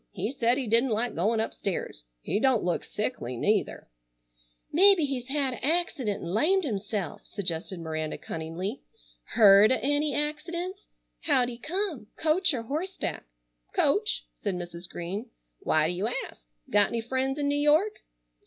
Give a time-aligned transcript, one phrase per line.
[0.09, 2.05] He said he didn't like goin' upstairs.
[2.21, 3.87] He don't look sickly, neither."
[4.71, 8.81] "Mebbe he's had a accident an' lamed himself," suggested Miranda cunningly.
[9.35, 10.87] "Heard o' any accidents?
[11.25, 12.07] How'd he come?
[12.17, 13.25] Coach or horseback?"
[13.75, 14.89] "Coach," said Mrs.
[14.89, 15.29] Green.
[15.59, 16.49] "Why do you ask?
[16.71, 17.99] Got any friends in New York?"